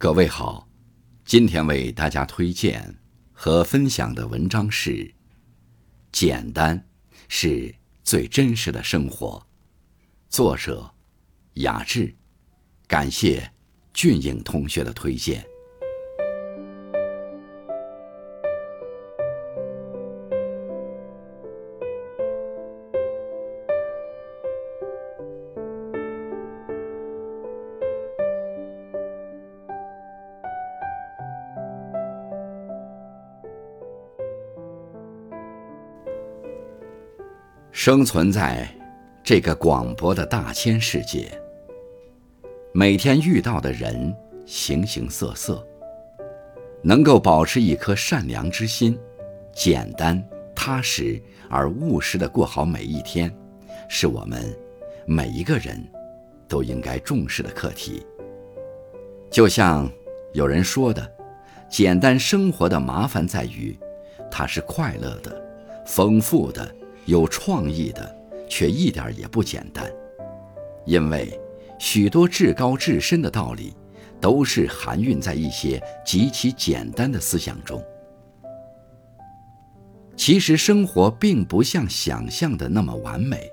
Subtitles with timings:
[0.00, 0.68] 各位好，
[1.24, 3.00] 今天为大家推荐
[3.32, 4.92] 和分享的文章是
[6.12, 6.88] 《简单
[7.26, 7.74] 是
[8.04, 9.44] 最真实的生活》，
[10.32, 10.88] 作者
[11.54, 12.14] 雅致，
[12.86, 13.50] 感谢
[13.92, 15.44] 俊颖同学的推荐。
[37.80, 38.68] 生存在
[39.22, 41.30] 这个广博的大千世界，
[42.72, 44.12] 每天遇到的人
[44.44, 45.64] 形形色色，
[46.82, 48.98] 能够保持一颗善良之心，
[49.52, 50.20] 简单
[50.56, 53.32] 踏实而务实的过好每一天，
[53.88, 54.42] 是我们
[55.06, 55.80] 每一个人
[56.48, 58.04] 都应该重视的课题。
[59.30, 59.88] 就像
[60.32, 61.08] 有人说的，
[61.68, 63.78] 简单生活的麻烦在于，
[64.28, 65.40] 它是快乐的、
[65.86, 66.74] 丰富的。
[67.08, 68.16] 有创意的，
[68.50, 69.90] 却一点也不简单，
[70.84, 71.40] 因为
[71.78, 73.74] 许多至高至深的道理，
[74.20, 77.82] 都是含蕴在一些极其简单的思想中。
[80.18, 83.50] 其实生活并不像想象的那么完美，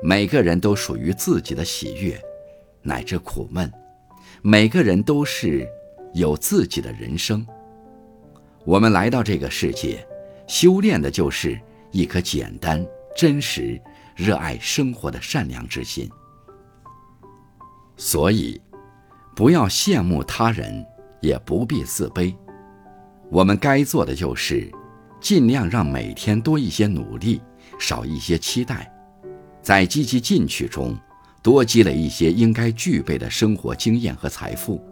[0.00, 2.16] 每个人都属于自己的喜悦，
[2.80, 3.68] 乃至苦闷，
[4.40, 5.68] 每个人都是
[6.14, 7.44] 有自己的人生。
[8.64, 10.06] 我们来到这个世界，
[10.46, 11.58] 修炼的就是。
[11.92, 13.80] 一颗简单、真实、
[14.16, 16.10] 热爱生活的善良之心。
[17.96, 18.60] 所以，
[19.36, 20.84] 不要羡慕他人，
[21.20, 22.34] 也不必自卑。
[23.30, 24.72] 我们该做的就是，
[25.20, 27.40] 尽量让每天多一些努力，
[27.78, 28.90] 少一些期待，
[29.62, 30.96] 在积极进取中，
[31.42, 34.82] 多积累一些应该具备的生活经验和财富，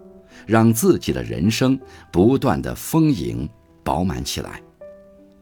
[0.47, 1.81] 让自己的人生
[2.13, 3.49] 不断的丰盈
[3.83, 4.63] 饱满起来。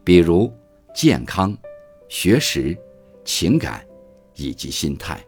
[0.05, 0.50] 比如。
[0.98, 1.56] 健康、
[2.09, 2.76] 学识、
[3.25, 3.86] 情感
[4.34, 5.25] 以及心态，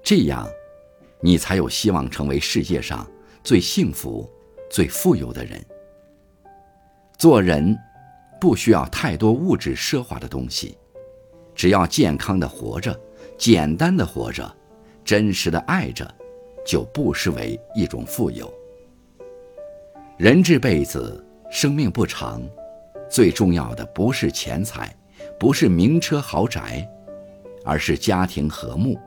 [0.00, 0.48] 这样，
[1.20, 3.04] 你才有希望成为世界上
[3.42, 4.30] 最幸福、
[4.70, 5.60] 最富有的人。
[7.18, 7.76] 做人
[8.40, 10.78] 不需要太多物质奢华的东西，
[11.52, 12.96] 只要健康的活着，
[13.36, 14.56] 简单的活着，
[15.04, 16.08] 真实的爱着，
[16.64, 18.48] 就不失为一种富有。
[20.16, 22.40] 人这辈子，生命不长。
[23.14, 24.92] 最重要的不是钱财，
[25.38, 26.84] 不是名车豪宅，
[27.64, 28.98] 而是家庭和睦，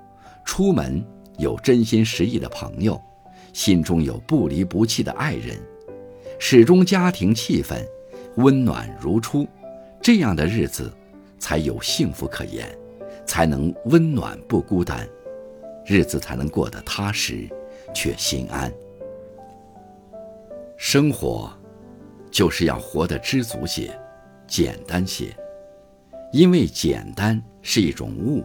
[0.45, 1.03] 出门
[1.39, 2.97] 有真心实意的朋友，
[3.51, 5.59] 心中有不离不弃的爱人，
[6.39, 7.85] 始终家庭气氛
[8.37, 9.45] 温暖如初，
[10.01, 10.89] 这样的日子
[11.37, 12.65] 才有幸福可言，
[13.25, 15.05] 才能温暖不孤单，
[15.85, 17.45] 日子才能过得踏实
[17.93, 18.71] 却心安。
[20.77, 21.51] 生活。
[22.29, 23.97] 就是要活得知足些，
[24.47, 25.35] 简单些，
[26.31, 28.43] 因为简单是一种悟，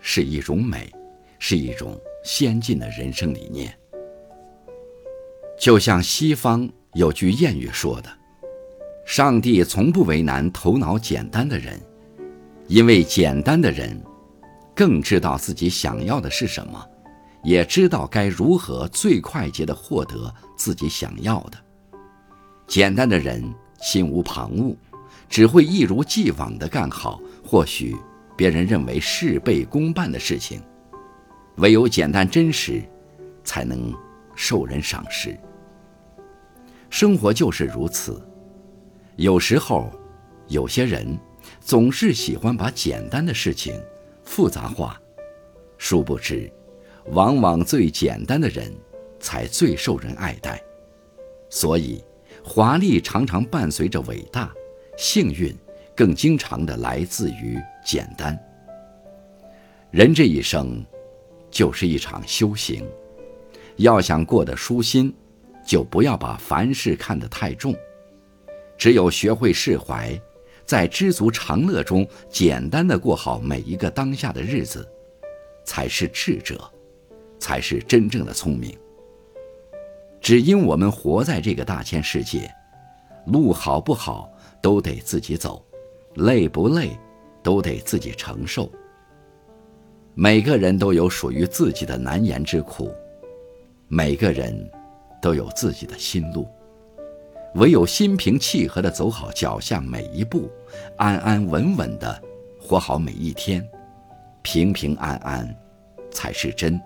[0.00, 0.90] 是一种美，
[1.38, 3.72] 是一种先进的人生理念。
[5.58, 8.10] 就像西方有句谚语说的
[9.06, 11.80] ：“上帝从不为难头脑简单的人，
[12.68, 14.00] 因为简单的人
[14.74, 16.84] 更知道自己想要的是什么，
[17.42, 21.58] 也知道该如何最快捷地获得自己想要的。”
[22.72, 23.44] 简单的人
[23.82, 24.74] 心无旁骛，
[25.28, 27.94] 只会一如既往地干好或许
[28.34, 30.58] 别人认为事倍功半的事情。
[31.56, 32.82] 唯有简单真实，
[33.44, 33.92] 才能
[34.34, 35.38] 受人赏识。
[36.88, 38.26] 生活就是如此，
[39.16, 39.90] 有时候，
[40.48, 41.06] 有些人
[41.60, 43.78] 总是喜欢把简单的事情
[44.24, 44.98] 复杂化，
[45.76, 46.50] 殊不知，
[47.10, 48.74] 往往最简单的人
[49.20, 50.58] 才最受人爱戴。
[51.50, 52.02] 所以。
[52.44, 54.52] 华丽常常伴随着伟大，
[54.98, 55.54] 幸运
[55.94, 58.38] 更经常的来自于简单。
[59.90, 60.84] 人这一生，
[61.50, 62.84] 就是一场修行，
[63.76, 65.14] 要想过得舒心，
[65.64, 67.74] 就不要把凡事看得太重。
[68.76, 70.20] 只有学会释怀，
[70.66, 74.86] 在知足常乐中，简单的过好每一个当下的日子，
[75.64, 76.68] 才是智者，
[77.38, 78.76] 才是真正的聪明。
[80.22, 82.48] 只因我们活在这个大千世界，
[83.26, 84.32] 路好不好
[84.62, 85.60] 都得自己走，
[86.14, 86.96] 累不累
[87.42, 88.70] 都得自己承受。
[90.14, 92.94] 每个人都有属于自己的难言之苦，
[93.88, 94.56] 每个人
[95.20, 96.46] 都有自己的心路。
[97.56, 100.48] 唯有心平气和地走好脚下每一步，
[100.98, 102.22] 安安稳稳地
[102.60, 103.68] 活好每一天，
[104.42, 105.52] 平平安安
[106.12, 106.80] 才是真，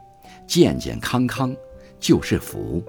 [0.47, 1.55] 健健康康
[2.00, 2.82] 就是福。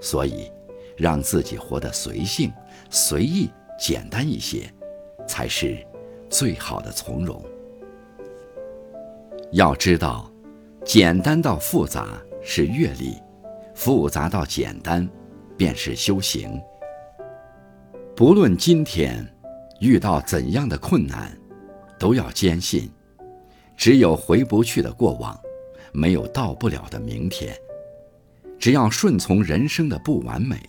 [0.00, 0.50] 所以，
[0.96, 2.52] 让自己活得随性、
[2.90, 4.72] 随意、简单一些，
[5.26, 5.78] 才是
[6.28, 7.42] 最好的从容。
[9.52, 10.30] 要知道，
[10.84, 13.16] 简单到复杂是阅历，
[13.74, 15.08] 复杂到简单
[15.56, 16.60] 便是修行。
[18.14, 19.26] 不论今天
[19.80, 21.36] 遇到怎样的困难，
[21.98, 22.90] 都要坚信，
[23.76, 25.38] 只有回不去的过往，
[25.92, 27.56] 没有到不了的明天。
[28.58, 30.60] 只要顺从人生的不完美，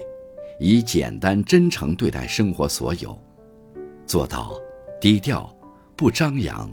[0.60, 3.18] 以简单真诚对待生活所有，
[4.06, 4.54] 做到
[5.02, 5.52] 低调、
[5.96, 6.70] 不张扬、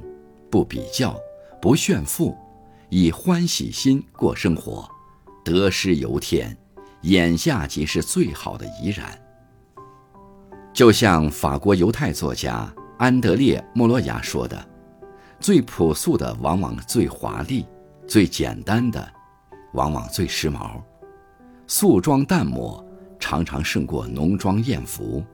[0.51, 1.19] 不比较、
[1.61, 2.37] 不炫富，
[2.91, 4.89] 以欢喜心过生活，
[5.45, 6.55] 得失由天，
[7.03, 9.19] 眼下即是最好的怡然。
[10.75, 14.69] 就像法国犹太作家安德烈·莫洛亚说的
[15.41, 17.65] ：“最朴素的往往最华丽，
[18.07, 19.11] 最简单的
[19.73, 20.79] 往往最时髦。”
[21.67, 22.85] 素妆淡抹
[23.19, 25.25] 常常胜过浓妆艳服，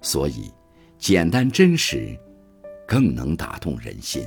[0.00, 0.52] 所以
[0.98, 2.18] 简单真实
[2.86, 4.26] 更能打动人心。